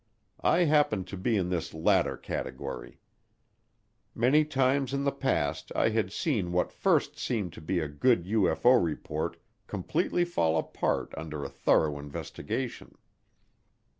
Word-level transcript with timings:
I 0.43 0.63
happened 0.63 1.05
to 1.09 1.15
be 1.15 1.37
in 1.37 1.49
this 1.49 1.75
latter 1.75 2.17
category. 2.17 2.99
Many 4.15 4.43
times 4.45 4.95
in 4.95 5.03
the 5.03 5.11
past 5.11 5.71
I 5.75 5.89
had 5.89 6.11
seen 6.11 6.51
what 6.51 6.71
first 6.73 7.19
seemed 7.19 7.53
to 7.53 7.61
be 7.61 7.77
a 7.79 7.87
good 7.87 8.23
UFO 8.25 8.83
report 8.83 9.37
completely 9.67 10.25
fall 10.25 10.57
apart 10.57 11.13
under 11.15 11.43
a 11.43 11.49
thorough 11.49 11.99
investigation. 11.99 12.95